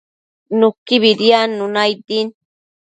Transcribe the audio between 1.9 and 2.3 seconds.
din